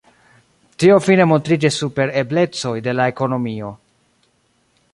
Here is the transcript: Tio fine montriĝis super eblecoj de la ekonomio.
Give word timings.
Tio 0.83 0.95
fine 1.07 1.27
montriĝis 1.31 1.77
super 1.81 2.13
eblecoj 2.21 2.73
de 2.87 2.95
la 3.01 3.07
ekonomio. 3.13 3.71